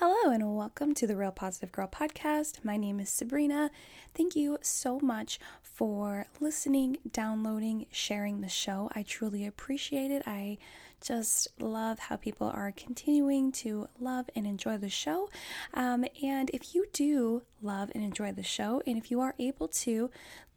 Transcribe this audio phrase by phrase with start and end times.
[0.00, 2.64] Hello, and welcome to the Real Positive Girl podcast.
[2.64, 3.68] My name is Sabrina.
[4.14, 8.88] Thank you so much for listening, downloading, sharing the show.
[8.94, 10.22] I truly appreciate it.
[10.24, 10.58] I
[11.00, 15.30] just love how people are continuing to love and enjoy the show.
[15.74, 19.66] Um, and if you do love and enjoy the show, and if you are able
[19.66, 20.12] to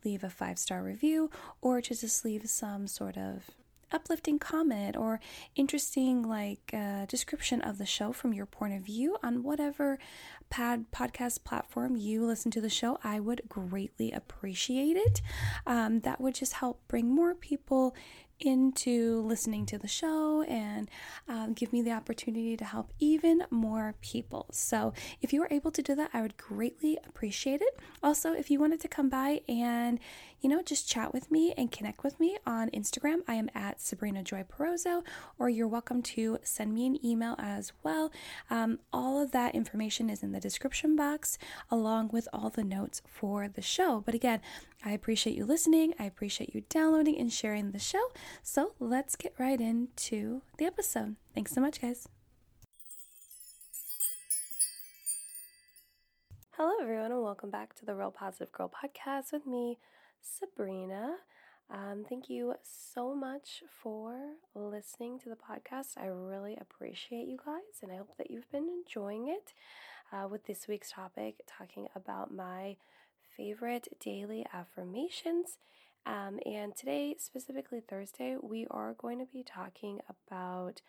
[0.05, 1.31] leave a five star review
[1.61, 3.49] or to just leave some sort of
[3.91, 5.19] uplifting comment or
[5.55, 9.99] interesting like uh, description of the show from your point of view on whatever
[10.51, 15.21] pad podcast platform you listen to the show i would greatly appreciate it
[15.65, 17.95] um, that would just help bring more people
[18.41, 20.89] into listening to the show and
[21.29, 24.47] um, give me the opportunity to help even more people.
[24.51, 27.79] So, if you are able to do that, I would greatly appreciate it.
[28.03, 29.99] Also, if you wanted to come by and
[30.41, 33.19] you know, just chat with me and connect with me on Instagram.
[33.27, 35.03] I am at Sabrina Joy Perozzo,
[35.37, 38.11] or you're welcome to send me an email as well.
[38.49, 41.37] Um, all of that information is in the description box,
[41.69, 44.01] along with all the notes for the show.
[44.05, 44.41] But again,
[44.83, 45.93] I appreciate you listening.
[45.97, 48.11] I appreciate you downloading and sharing the show.
[48.43, 51.15] So let's get right into the episode.
[51.33, 52.09] Thanks so much, guys.
[56.57, 59.79] Hello, everyone, and welcome back to the Real Positive Girl podcast with me,
[60.21, 61.15] Sabrina.
[61.71, 65.97] Um, thank you so much for listening to the podcast.
[65.97, 69.53] I really appreciate you guys, and I hope that you've been enjoying it.
[70.13, 72.75] Uh, with this week's topic, talking about my
[73.37, 75.57] favorite daily affirmations.
[76.05, 80.81] Um, and today, specifically Thursday, we are going to be talking about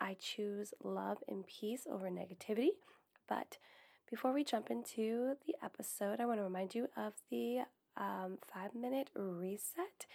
[0.00, 2.68] I choose love and peace over negativity.
[3.28, 3.58] But
[4.08, 7.62] before we jump into the episode, I want to remind you of the
[7.96, 10.06] um, five minute reset,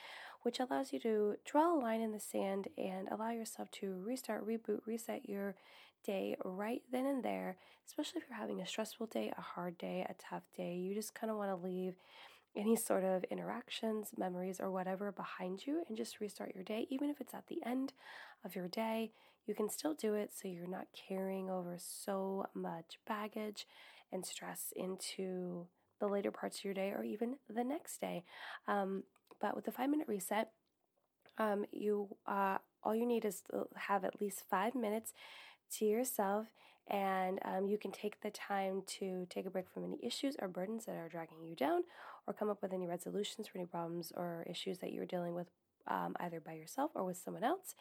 [0.43, 4.47] which allows you to draw a line in the sand and allow yourself to restart,
[4.47, 5.55] reboot, reset your
[6.03, 10.05] day right then and there, especially if you're having a stressful day, a hard day,
[10.09, 10.75] a tough day.
[10.75, 11.95] You just kind of want to leave
[12.55, 16.87] any sort of interactions, memories, or whatever behind you and just restart your day.
[16.89, 17.93] Even if it's at the end
[18.45, 19.11] of your day,
[19.45, 23.67] you can still do it so you're not carrying over so much baggage
[24.11, 25.65] and stress into
[25.99, 28.23] the later parts of your day or even the next day.
[28.67, 29.03] Um,
[29.41, 30.51] but with the five minute reset,
[31.37, 35.13] um, you uh, all you need is to have at least five minutes
[35.79, 36.47] to yourself,
[36.87, 40.47] and um, you can take the time to take a break from any issues or
[40.47, 41.83] burdens that are dragging you down,
[42.27, 45.47] or come up with any resolutions for any problems or issues that you're dealing with
[45.87, 47.75] um, either by yourself or with someone else.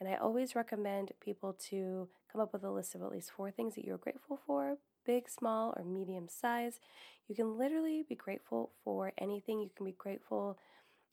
[0.00, 3.50] And I always recommend people to come up with a list of at least four
[3.50, 6.80] things that you're grateful for big, small, or medium size.
[7.28, 9.58] You can literally be grateful for anything.
[9.58, 10.58] You can be grateful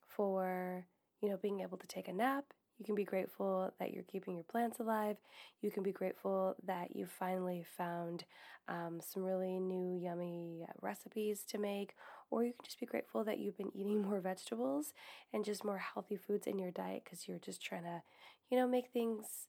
[0.06, 0.86] for,
[1.22, 2.44] you know, being able to take a nap.
[2.78, 5.18] You can be grateful that you're keeping your plants alive.
[5.62, 8.26] You can be grateful that you finally found
[8.68, 11.96] um, some really new, yummy recipes to make.
[12.32, 14.94] Or you can just be grateful that you've been eating more vegetables
[15.34, 18.02] and just more healthy foods in your diet because you're just trying to,
[18.50, 19.48] you know, make things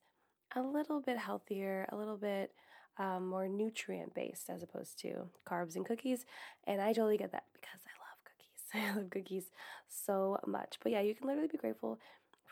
[0.54, 2.52] a little bit healthier, a little bit
[2.98, 6.24] um, more nutrient based as opposed to carbs and cookies.
[6.66, 8.94] And I totally get that because I love cookies.
[8.94, 9.50] I love cookies
[9.88, 10.78] so much.
[10.82, 11.98] But yeah, you can literally be grateful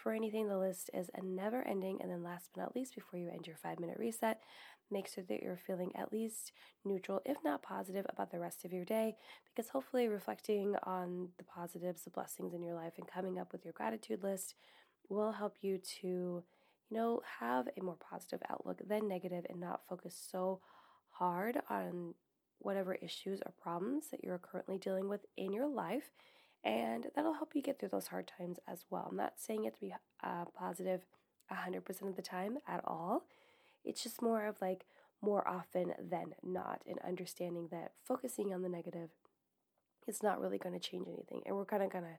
[0.05, 0.47] for anything.
[0.47, 1.99] The list is a never ending.
[2.01, 4.41] And then, last but not least, before you end your five minute reset,
[4.93, 6.53] make sure that you're feeling at least
[6.85, 9.17] neutral, if not positive, about the rest of your day.
[9.47, 13.65] Because hopefully, reflecting on the positives, the blessings in your life, and coming up with
[13.65, 14.55] your gratitude list
[15.09, 16.45] will help you to
[16.91, 20.61] you know, have a more positive outlook than negative and not focus so
[21.11, 22.15] hard on
[22.59, 26.11] whatever issues or problems that you're currently dealing with in your life.
[26.65, 29.09] And that'll help you get through those hard times as well.
[29.11, 31.03] I'm not saying it to be uh, positive
[31.53, 33.25] 100% of the time at all.
[33.85, 34.87] It's just more of like
[35.23, 39.11] more often than not, and understanding that focusing on the negative
[40.07, 41.43] is not really going to change anything.
[41.47, 42.19] And we're kind of going to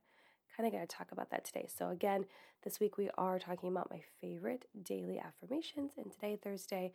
[0.56, 1.68] kind of going to talk about that today.
[1.68, 2.26] So, again,
[2.64, 5.94] this week we are talking about my favorite daily affirmations.
[5.98, 6.94] And today, Thursday,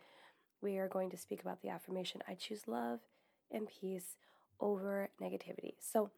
[0.61, 2.99] we are going to speak about the affirmation I choose love
[3.51, 4.15] and peace
[4.59, 5.73] over negativity.
[5.79, 6.09] So,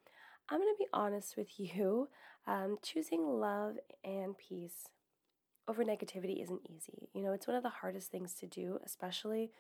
[0.50, 2.10] I'm going to be honest with you.
[2.46, 4.90] Um, choosing love and peace
[5.68, 7.10] over negativity isn't easy.
[7.14, 9.52] You know, it's one of the hardest things to do, especially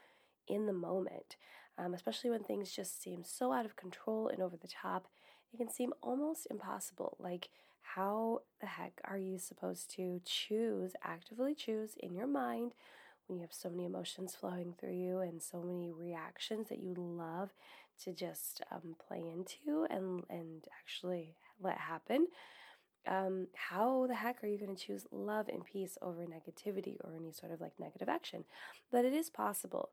[0.47, 1.38] in the moment,
[1.77, 5.07] um, especially when things just seem so out of control and over the top.
[5.53, 7.15] It can seem almost impossible.
[7.19, 7.50] Like,
[7.81, 12.74] how the heck are you supposed to choose, actively choose in your mind
[13.27, 16.94] when you have so many emotions flowing through you and so many reactions that you
[16.97, 17.51] love
[18.04, 22.28] to just um, play into and, and actually let happen?
[23.06, 27.16] Um, how the heck are you going to choose love and peace over negativity or
[27.16, 28.45] any sort of like negative action?
[28.92, 29.90] But it is possible.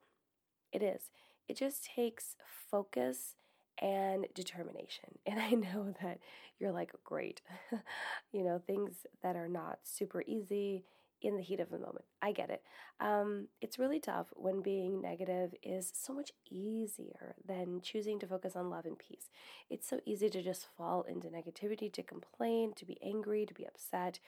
[0.73, 1.11] It is.
[1.49, 2.37] It just takes
[2.70, 3.35] focus
[3.81, 5.19] and determination.
[5.26, 6.19] And I know that
[6.58, 7.41] you're like, great,
[8.32, 10.85] you know, things that are not super easy
[11.22, 12.05] in the heat of the moment.
[12.22, 12.62] I get it.
[13.00, 18.56] Um, it's really tough when being negative is so much easier than choosing to focus
[18.56, 19.31] on love and peace.
[19.69, 23.67] It's so easy to just fall into negativity, to complain, to be angry, to be
[23.67, 24.19] upset,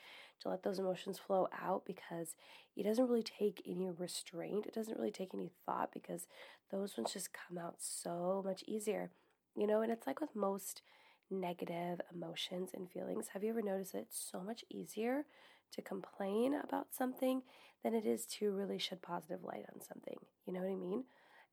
[0.41, 2.35] to let those emotions flow out because
[2.75, 4.65] it doesn't really take any restraint.
[4.65, 6.27] It doesn't really take any thought because
[6.71, 9.11] those ones just come out so much easier.
[9.55, 10.81] You know, and it's like with most
[11.29, 13.29] negative emotions and feelings.
[13.29, 15.25] Have you ever noticed that it's so much easier
[15.73, 17.41] to complain about something
[17.83, 20.17] than it is to really shed positive light on something?
[20.45, 21.03] You know what I mean?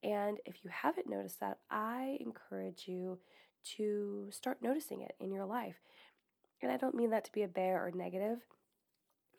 [0.02, 3.19] And if you haven't noticed that, I encourage you
[3.76, 5.76] to start noticing it in your life.
[6.62, 8.38] And I don't mean that to be a bear or negative.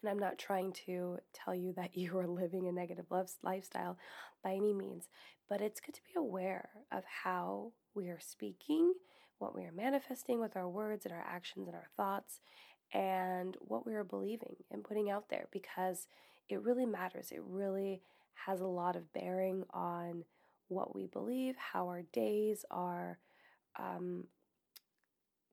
[0.02, 3.06] And I'm not trying to tell you that you are living a negative
[3.44, 3.98] lifestyle
[4.44, 5.08] by any means,
[5.50, 8.94] but it's good to be aware of how we are speaking,
[9.38, 12.40] what we are manifesting with our words and our actions and our thoughts,
[12.94, 16.08] and what we are believing and putting out there because
[16.50, 17.32] it really matters.
[17.32, 18.02] It really
[18.46, 20.26] has a lot of bearing on
[20.68, 23.18] what we believe, how our days are
[23.78, 24.26] um,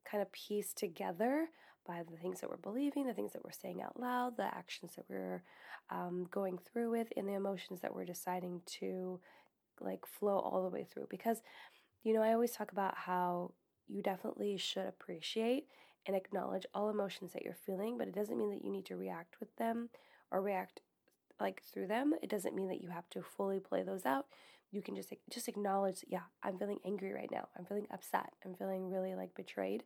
[0.09, 1.47] kind of pieced together
[1.85, 4.93] by the things that we're believing, the things that we're saying out loud, the actions
[4.95, 5.43] that we're
[5.89, 9.19] um, going through with, and the emotions that we're deciding to
[9.81, 11.07] like flow all the way through.
[11.09, 11.41] Because,
[12.03, 13.53] you know, I always talk about how
[13.87, 15.67] you definitely should appreciate
[16.05, 18.95] and acknowledge all emotions that you're feeling, but it doesn't mean that you need to
[18.95, 19.89] react with them
[20.31, 20.81] or react
[21.39, 22.13] like through them.
[22.21, 24.25] It doesn't mean that you have to fully play those out.
[24.71, 27.47] You can just just acknowledge, yeah, I'm feeling angry right now.
[27.57, 28.33] I'm feeling upset.
[28.45, 29.83] I'm feeling really like betrayed.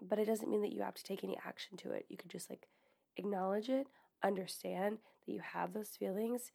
[0.00, 2.06] But it doesn't mean that you have to take any action to it.
[2.08, 2.68] You can just like
[3.16, 3.88] acknowledge it,
[4.22, 6.52] understand that you have those feelings,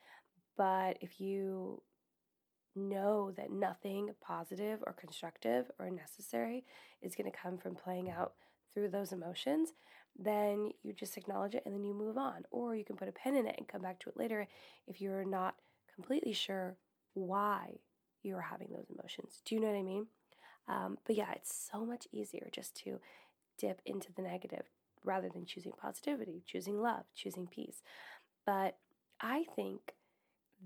[0.57, 1.81] but if you
[2.75, 6.63] know that nothing positive or constructive or necessary
[7.01, 8.33] is going to come from playing out
[8.73, 9.73] through those emotions,
[10.17, 12.43] then you just acknowledge it and then you move on.
[12.51, 14.47] Or you can put a pin in it and come back to it later
[14.87, 15.55] if you're not
[15.93, 16.75] completely sure
[17.13, 17.79] why
[18.21, 19.41] you're having those emotions.
[19.45, 20.07] Do you know what I mean?
[20.67, 22.99] Um, but yeah, it's so much easier just to
[23.57, 24.69] dip into the negative
[25.03, 27.83] rather than choosing positivity, choosing love, choosing peace.
[28.45, 28.77] But
[29.19, 29.93] I think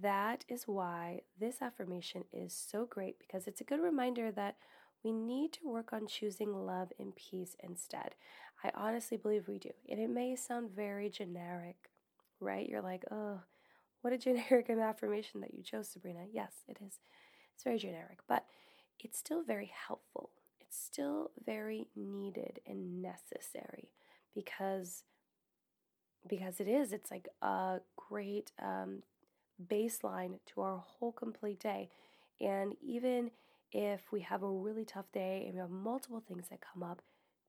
[0.01, 4.57] that is why this affirmation is so great because it's a good reminder that
[5.03, 8.15] we need to work on choosing love and peace instead.
[8.63, 9.71] I honestly believe we do.
[9.89, 11.75] And it may sound very generic,
[12.39, 12.67] right?
[12.67, 13.41] You're like, oh,
[14.01, 16.25] what a generic affirmation that you chose, Sabrina.
[16.31, 16.99] Yes, it is.
[17.55, 18.45] It's very generic, but
[18.99, 20.31] it's still very helpful.
[20.61, 23.91] It's still very needed and necessary
[24.35, 25.03] because
[26.27, 26.91] because it is.
[26.91, 29.03] It's like a great um,
[29.67, 31.89] baseline to our whole complete day.
[32.41, 33.31] And even
[33.71, 37.01] if we have a really tough day and we have multiple things that come up,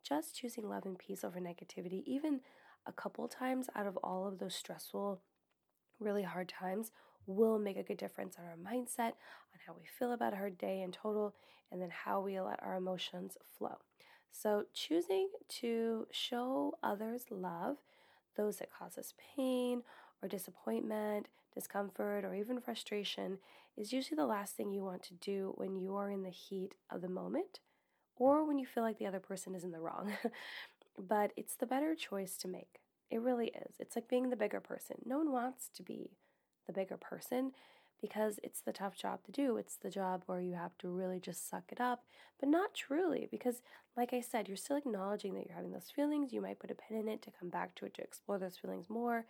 [0.03, 2.41] just choosing love and peace over negativity, even
[2.87, 5.21] a couple times out of all of those stressful,
[6.01, 6.91] really hard times,
[7.27, 9.13] will make a good difference on our mindset,
[9.53, 11.35] on how we feel about our day in total,
[11.71, 13.77] and then how we let our emotions flow.
[14.31, 15.29] So, choosing
[15.61, 17.77] to show others love,
[18.37, 19.83] those that cause us pain
[20.23, 21.27] or disappointment,
[21.59, 23.39] discomfort, or even frustration
[23.77, 26.75] is usually the last thing you want to do when you are in the heat
[26.91, 27.61] of the moment
[28.17, 30.13] or when you feel like the other person is in the wrong.
[30.99, 32.81] but it's the better choice to make.
[33.11, 33.77] It really is.
[33.79, 34.97] It's like being the bigger person.
[35.05, 36.11] No one wants to be
[36.67, 37.53] the bigger person
[38.01, 39.57] because it's the tough job to do.
[39.57, 42.05] It's the job where you have to really just suck it up,
[42.39, 43.63] but not truly because,
[43.97, 46.33] like I said, you're still acknowledging that you're having those feelings.
[46.33, 48.57] You might put a pin in it to come back to it to explore those
[48.57, 49.25] feelings more.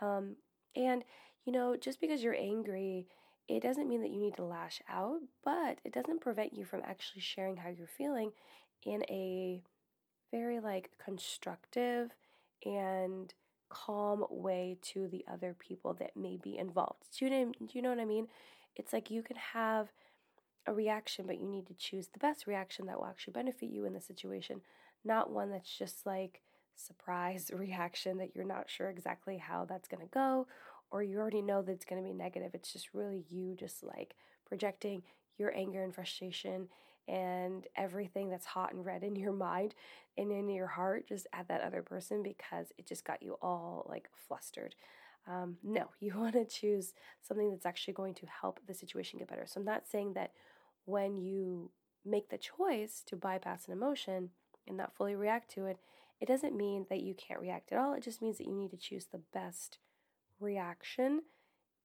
[0.00, 0.36] Um,
[0.74, 1.04] and,
[1.44, 3.06] you know, just because you're angry,
[3.48, 6.82] it doesn't mean that you need to lash out, but it doesn't prevent you from
[6.84, 8.32] actually sharing how you're feeling
[8.84, 9.62] in a
[10.30, 12.10] very like constructive
[12.64, 13.32] and
[13.70, 17.04] calm way to the other people that may be involved.
[17.16, 18.28] Do you know, do you know what I mean?
[18.76, 19.88] It's like you can have
[20.66, 23.84] a reaction, but you need to choose the best reaction that will actually benefit you
[23.84, 24.60] in the situation,
[25.04, 26.42] not one that's just like
[26.76, 30.46] surprise reaction that you're not sure exactly how that's going to go
[30.90, 32.52] or you already know that it's going to be negative.
[32.54, 34.14] It's just really you just like
[34.46, 35.02] projecting
[35.36, 36.68] your anger and frustration
[37.06, 39.74] and everything that's hot and red in your mind
[40.16, 43.86] and in your heart just at that other person because it just got you all
[43.88, 44.74] like flustered.
[45.26, 49.28] Um, no, you want to choose something that's actually going to help the situation get
[49.28, 49.46] better.
[49.46, 50.32] So I'm not saying that
[50.84, 51.70] when you
[52.04, 54.30] make the choice to bypass an emotion
[54.66, 55.78] and not fully react to it,
[56.20, 57.92] it doesn't mean that you can't react at all.
[57.94, 59.78] It just means that you need to choose the best
[60.40, 61.22] reaction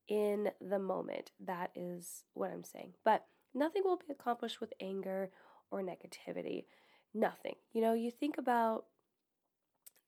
[0.08, 1.32] in the moment.
[1.40, 2.94] That is what I'm saying.
[3.04, 5.30] But nothing will be accomplished with anger
[5.72, 6.66] or negativity.
[7.14, 7.56] Nothing.
[7.74, 8.86] You know, you think about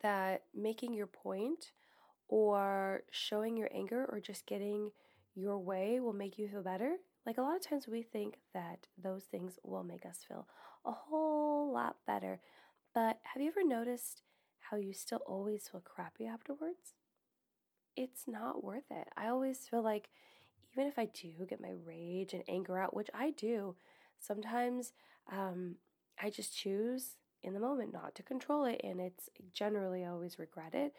[0.01, 1.71] that making your point
[2.27, 4.91] or showing your anger or just getting
[5.35, 6.95] your way will make you feel better.
[7.25, 10.47] Like a lot of times we think that those things will make us feel
[10.85, 12.39] a whole lot better.
[12.93, 14.21] But have you ever noticed
[14.69, 16.93] how you still always feel crappy afterwards?
[17.95, 19.07] It's not worth it.
[19.15, 20.09] I always feel like
[20.73, 23.75] even if I do get my rage and anger out, which I do,
[24.19, 24.91] sometimes
[25.31, 25.75] um,
[26.21, 30.39] I just choose in the moment not to control it, and it's generally I always
[30.39, 30.93] regret it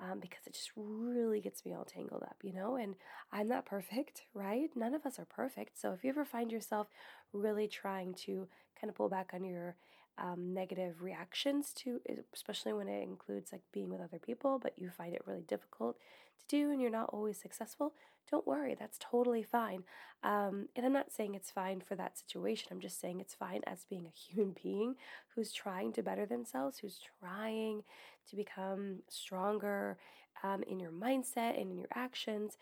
[0.00, 2.76] um, because it just really gets me all tangled up, you know?
[2.76, 2.94] And
[3.32, 4.70] I'm not perfect, right?
[4.74, 5.80] None of us are perfect.
[5.80, 6.88] So if you ever find yourself
[7.32, 8.48] really trying to
[8.80, 9.76] kind of pull back on your
[10.18, 12.00] um, negative reactions to,
[12.34, 15.96] especially when it includes like being with other people, but you find it really difficult
[16.38, 17.94] to do and you're not always successful,
[18.30, 19.84] don't worry, that's totally fine.
[20.22, 23.62] Um, and I'm not saying it's fine for that situation, I'm just saying it's fine
[23.66, 24.96] as being a human being
[25.34, 27.82] who's trying to better themselves, who's trying
[28.28, 29.96] to become stronger
[30.42, 32.58] um, in your mindset and in your actions.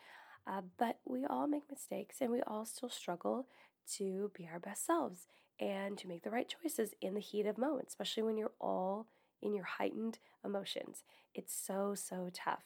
[0.47, 3.47] Uh, but we all make mistakes and we all still struggle
[3.97, 5.27] to be our best selves
[5.61, 9.07] and to make the right choices in the heat of moment, especially when you're all
[9.43, 11.03] in your heightened emotions.
[11.35, 12.65] It's so, so tough.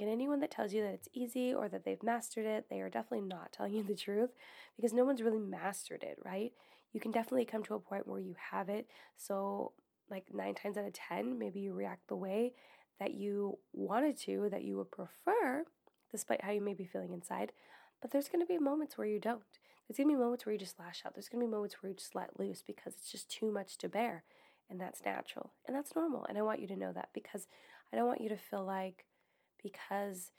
[0.00, 2.90] And anyone that tells you that it's easy or that they've mastered it, they are
[2.90, 4.30] definitely not telling you the truth
[4.76, 6.52] because no one's really mastered it, right?
[6.92, 8.86] You can definitely come to a point where you have it.
[9.16, 9.72] So,
[10.10, 12.54] like nine times out of 10, maybe you react the way
[12.98, 15.64] that you wanted to, that you would prefer,
[16.10, 17.52] despite how you may be feeling inside.
[18.00, 19.42] But there's going to be moments where you don't.
[19.88, 21.14] There's going to be moments where you just lash out.
[21.14, 23.78] There's going to be moments where you just let loose because it's just too much
[23.78, 24.24] to bear.
[24.70, 26.26] And that's natural and that's normal.
[26.28, 27.46] And I want you to know that because
[27.90, 29.06] I don't want you to feel like
[29.62, 30.30] because,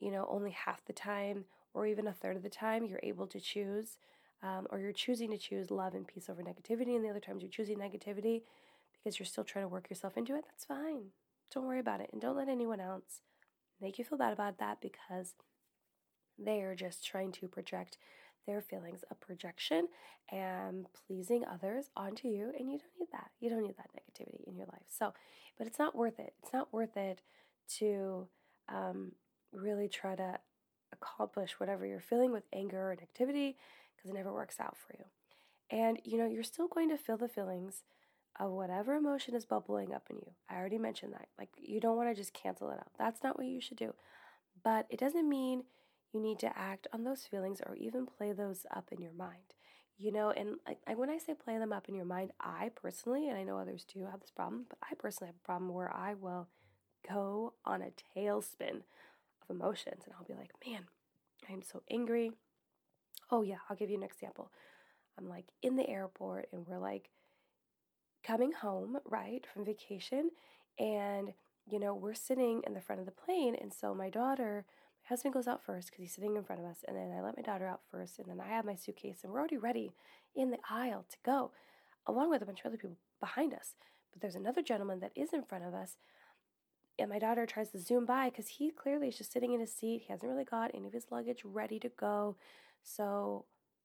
[0.00, 3.26] you know, only half the time or even a third of the time you're able
[3.26, 3.98] to choose
[4.42, 7.42] um, or you're choosing to choose love and peace over negativity, and the other times
[7.42, 8.42] you're choosing negativity
[8.92, 11.06] because you're still trying to work yourself into it, that's fine.
[11.52, 12.10] Don't worry about it.
[12.12, 13.20] And don't let anyone else
[13.80, 15.34] make you feel bad about that because
[16.38, 17.98] they are just trying to project
[18.46, 19.88] their feelings of projection
[20.30, 22.52] and pleasing others onto you.
[22.58, 23.30] And you don't need that.
[23.40, 24.86] You don't need that negativity in your life.
[24.88, 25.12] So,
[25.58, 26.34] but it's not worth it.
[26.42, 27.20] It's not worth it
[27.78, 28.28] to
[28.68, 29.12] um,
[29.52, 30.38] really try to
[30.92, 33.56] accomplish whatever you're feeling with anger or negativity
[33.96, 35.04] because it never works out for you.
[35.70, 37.82] And you know, you're still going to feel the feelings
[38.38, 40.30] of whatever emotion is bubbling up in you.
[40.48, 41.28] I already mentioned that.
[41.38, 42.90] Like, you don't want to just cancel it out.
[42.98, 43.94] That's not what you should do.
[44.62, 45.64] But it doesn't mean
[46.12, 49.54] you need to act on those feelings or even play those up in your mind.
[49.98, 53.28] You know, and like when I say play them up in your mind, I personally,
[53.28, 55.94] and I know others do have this problem, but I personally have a problem where
[55.94, 56.48] I will
[57.08, 58.82] go on a tailspin
[59.42, 60.84] of emotions and I'll be like, man,
[61.50, 62.32] I'm so angry.
[63.30, 64.50] Oh, yeah, I'll give you an example.
[65.18, 67.08] I'm like in the airport and we're like
[68.22, 70.30] coming home, right, from vacation.
[70.78, 71.32] And,
[71.66, 73.56] you know, we're sitting in the front of the plane.
[73.58, 74.66] And so my daughter,
[75.08, 76.78] husband goes out first because he's sitting in front of us.
[76.86, 78.18] And then I let my daughter out first.
[78.18, 79.92] And then I have my suitcase and we're already ready
[80.34, 81.52] in the aisle to go,
[82.06, 83.74] along with a bunch of other people behind us.
[84.12, 85.96] But there's another gentleman that is in front of us
[86.98, 89.72] and my daughter tries to zoom by because he clearly is just sitting in his
[89.72, 90.04] seat.
[90.06, 92.36] He hasn't really got any of his luggage ready to go.
[92.82, 93.44] So,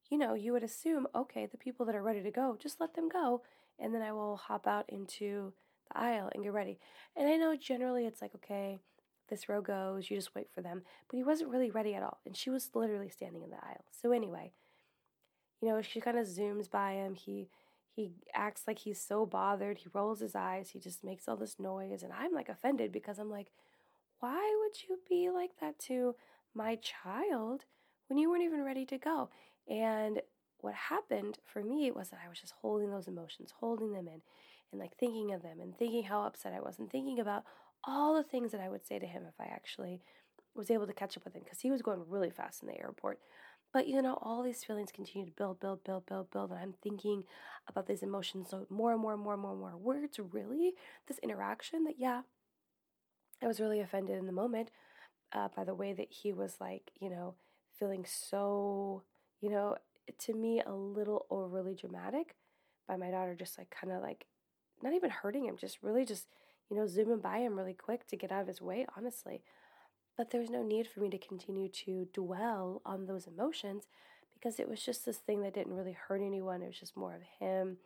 [0.09, 2.93] you know, you would assume, okay, the people that are ready to go, just let
[2.93, 3.41] them go.
[3.79, 5.53] And then I will hop out into
[5.89, 6.79] the aisle and get ready.
[7.15, 8.79] And I know generally it's like, okay,
[9.31, 10.83] this row goes, you just wait for them.
[11.09, 12.19] But he wasn't really ready at all.
[12.25, 13.85] And she was literally standing in the aisle.
[13.89, 14.51] So, anyway,
[15.61, 17.15] you know, she kind of zooms by him.
[17.15, 17.49] He
[17.93, 19.79] he acts like he's so bothered.
[19.79, 20.69] He rolls his eyes.
[20.69, 22.03] He just makes all this noise.
[22.03, 23.51] And I'm like offended because I'm like,
[24.19, 26.15] why would you be like that to
[26.53, 27.65] my child
[28.07, 29.29] when you weren't even ready to go?
[29.67, 30.21] And
[30.59, 34.21] what happened for me was that I was just holding those emotions, holding them in,
[34.71, 37.43] and like thinking of them and thinking how upset I was and thinking about
[37.83, 40.01] all the things that I would say to him if I actually
[40.55, 42.79] was able to catch up with him because he was going really fast in the
[42.79, 43.19] airport.
[43.73, 46.51] But you know, all these feelings continue to build, build, build, build, build.
[46.51, 47.23] And I'm thinking
[47.67, 49.77] about these emotions so more and more and more and more and more.
[49.77, 50.73] Words really
[51.07, 52.21] this interaction that, yeah,
[53.41, 54.71] I was really offended in the moment
[55.33, 57.35] uh, by the way that he was like, you know,
[57.79, 59.03] feeling so,
[59.39, 59.77] you know,
[60.19, 62.35] to me, a little overly dramatic
[62.87, 64.25] by my daughter, just like kind of like
[64.83, 66.27] not even hurting him, just really just,
[66.71, 69.43] you know, zooming by him really quick to get out of his way, honestly.
[70.17, 73.87] But there's no need for me to continue to dwell on those emotions
[74.33, 76.63] because it was just this thing that didn't really hurt anyone.
[76.63, 77.77] It was just more of him,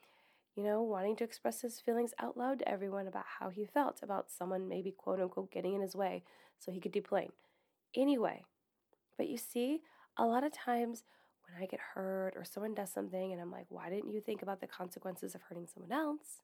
[0.56, 4.04] you know, wanting to express his feelings out loud to everyone about how he felt
[4.04, 6.24] about someone maybe quote unquote getting in his way
[6.60, 7.32] so he could deplane.
[7.96, 8.44] Anyway,
[9.18, 9.82] But you see,
[10.18, 11.04] a lot of times
[11.48, 14.42] when I get hurt or someone does something and I'm like, why didn't you think
[14.42, 16.42] about the consequences of hurting someone else?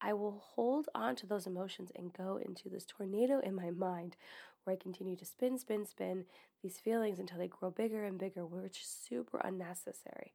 [0.00, 4.16] I will hold on to those emotions and go into this tornado in my mind
[4.64, 6.24] where I continue to spin, spin, spin
[6.62, 10.32] these feelings until they grow bigger and bigger, which is super unnecessary.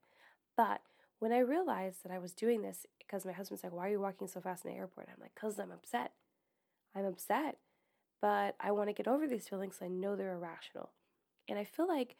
[0.57, 0.81] But
[1.19, 4.01] when I realized that I was doing this, because my husband's like, Why are you
[4.01, 5.07] walking so fast in the airport?
[5.09, 6.11] I'm like, Because I'm upset.
[6.95, 7.57] I'm upset,
[8.21, 9.77] but I want to get over these feelings.
[9.79, 10.91] So I know they're irrational.
[11.49, 12.17] And I feel like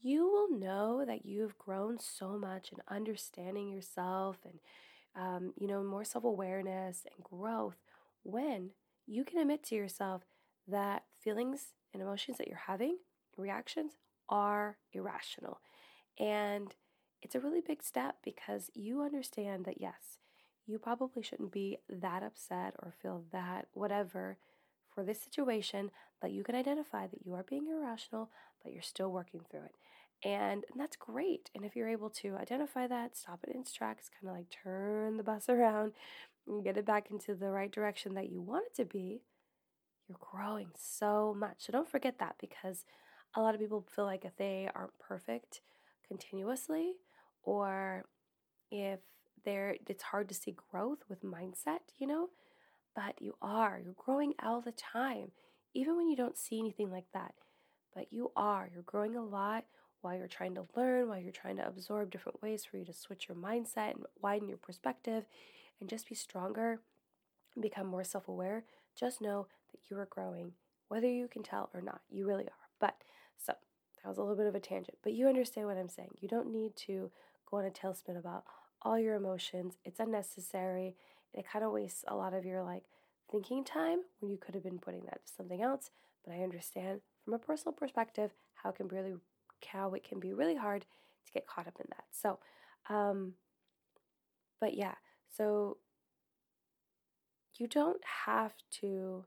[0.00, 4.60] you will know that you've grown so much in understanding yourself and,
[5.16, 7.76] um, you know, more self awareness and growth
[8.22, 8.70] when
[9.06, 10.22] you can admit to yourself
[10.66, 12.98] that feelings and emotions that you're having,
[13.36, 13.92] reactions,
[14.28, 15.60] are irrational.
[16.18, 16.74] And
[17.22, 20.18] it's a really big step because you understand that, yes,
[20.66, 24.38] you probably shouldn't be that upset or feel that whatever
[24.94, 28.30] for this situation, but you can identify that you are being irrational,
[28.62, 29.74] but you're still working through it.
[30.24, 31.50] And that's great.
[31.54, 34.50] And if you're able to identify that, stop it in its tracks, kind of like
[34.50, 35.92] turn the bus around
[36.46, 39.22] and get it back into the right direction that you want it to be,
[40.08, 41.56] you're growing so much.
[41.58, 42.84] So don't forget that because
[43.36, 45.60] a lot of people feel like if they aren't perfect
[46.06, 46.94] continuously
[47.42, 48.06] or
[48.70, 49.00] if
[49.44, 52.28] they're it's hard to see growth with mindset, you know,
[52.96, 53.80] but you are.
[53.82, 55.30] You're growing all the time
[55.74, 57.34] even when you don't see anything like that.
[57.94, 58.68] But you are.
[58.72, 59.64] You're growing a lot
[60.00, 62.92] while you're trying to learn, while you're trying to absorb different ways for you to
[62.92, 65.24] switch your mindset and widen your perspective
[65.80, 66.80] and just be stronger
[67.54, 68.64] and become more self aware,
[68.98, 70.52] just know that you are growing,
[70.88, 72.00] whether you can tell or not.
[72.10, 72.68] You really are.
[72.80, 72.96] But
[73.36, 73.54] so
[74.02, 76.10] that was a little bit of a tangent, but you understand what I'm saying.
[76.20, 77.10] You don't need to
[77.50, 78.44] go on a tailspin about
[78.82, 79.76] all your emotions.
[79.84, 80.94] It's unnecessary.
[81.34, 82.84] It kind of wastes a lot of your like
[83.30, 85.90] thinking time when you could have been putting that to something else.
[86.24, 89.14] But I understand from a personal perspective how it can really
[89.66, 90.86] how it can be really hard
[91.26, 92.04] to get caught up in that.
[92.10, 92.38] So,
[92.88, 93.34] um,
[94.60, 94.94] but yeah,
[95.36, 95.78] so
[97.56, 99.24] you don't have to,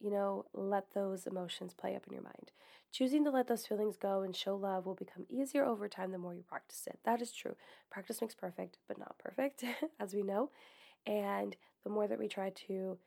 [0.00, 2.52] you know, let those emotions play up in your mind.
[2.92, 6.18] Choosing to let those feelings go and show love will become easier over time the
[6.18, 6.98] more you practice it.
[7.04, 7.54] That is true.
[7.90, 9.64] Practice makes perfect, but not perfect,
[10.00, 10.50] as we know.
[11.06, 12.98] And the more that we try to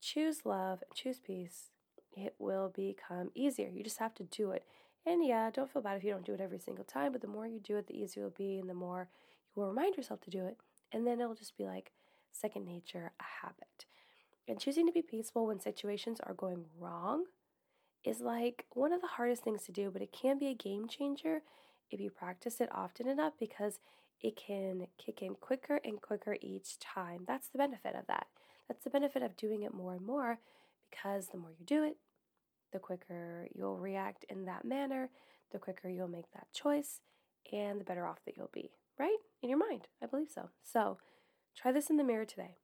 [0.00, 1.70] choose love choose peace,
[2.16, 3.68] it will become easier.
[3.68, 4.64] You just have to do it.
[5.04, 7.28] And yeah, don't feel bad if you don't do it every single time, but the
[7.28, 9.08] more you do it, the easier it'll be, and the more
[9.54, 10.56] you will remind yourself to do it.
[10.92, 11.92] And then it'll just be like
[12.32, 13.86] second nature, a habit.
[14.48, 17.24] And choosing to be peaceful when situations are going wrong
[18.04, 20.88] is like one of the hardest things to do, but it can be a game
[20.88, 21.42] changer
[21.90, 23.78] if you practice it often enough because
[24.20, 27.24] it can kick in quicker and quicker each time.
[27.26, 28.26] That's the benefit of that.
[28.68, 30.38] That's the benefit of doing it more and more
[30.90, 31.96] because the more you do it,
[32.72, 35.10] the quicker you'll react in that manner,
[35.52, 37.00] the quicker you'll make that choice,
[37.52, 39.18] and the better off that you'll be, right?
[39.42, 39.88] In your mind.
[40.02, 40.50] I believe so.
[40.62, 40.98] So
[41.56, 42.56] try this in the mirror today.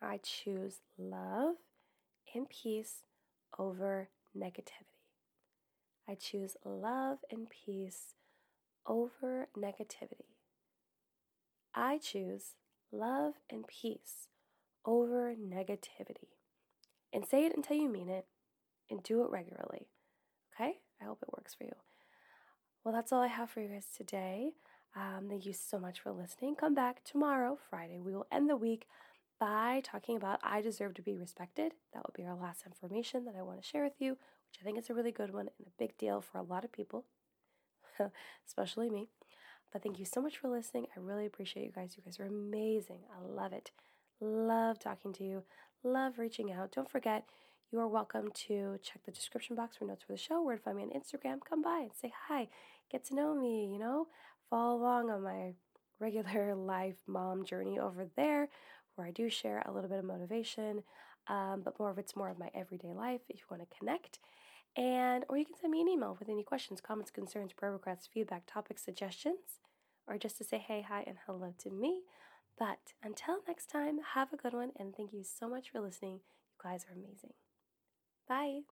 [0.00, 1.56] I choose love
[2.34, 3.04] and peace
[3.58, 5.00] over negativity.
[6.08, 8.14] I choose love and peace
[8.86, 10.26] over negativity.
[11.74, 12.56] I choose
[12.92, 14.28] love and peace
[14.84, 16.28] over negativity.
[17.12, 18.26] And say it until you mean it
[18.94, 19.88] and do it regularly.
[20.54, 20.74] Okay?
[21.00, 21.74] I hope it works for you.
[22.84, 24.52] Well, that's all I have for you guys today.
[24.96, 26.54] Um, thank you so much for listening.
[26.54, 27.98] Come back tomorrow, Friday.
[27.98, 28.86] We will end the week
[29.40, 31.72] by talking about I deserve to be respected.
[31.92, 34.64] That will be our last information that I want to share with you, which I
[34.64, 37.04] think is a really good one and a big deal for a lot of people,
[38.46, 39.08] especially me.
[39.72, 40.86] But thank you so much for listening.
[40.96, 41.94] I really appreciate you guys.
[41.96, 43.00] You guys are amazing.
[43.12, 43.72] I love it.
[44.20, 45.42] Love talking to you.
[45.82, 46.70] Love reaching out.
[46.70, 47.24] Don't forget,
[47.72, 50.62] you are welcome to check the description box for notes for the show, where to
[50.62, 51.38] find me on Instagram.
[51.48, 52.48] Come by and say hi,
[52.90, 54.06] get to know me, you know,
[54.48, 55.54] follow along on my
[56.00, 58.48] regular life mom journey over there,
[58.94, 60.82] where I do share a little bit of motivation,
[61.28, 64.18] um, but more of it's more of my everyday life if you want to connect.
[64.76, 68.08] And or you can send me an email with any questions, comments, concerns, prayer requests,
[68.12, 69.60] feedback, topic suggestions,
[70.06, 72.02] or just to say hey, hi, and hello to me.
[72.58, 76.20] But until next time, have a good one, and thank you so much for listening.
[76.50, 77.34] You guys are amazing.
[78.28, 78.62] Bye.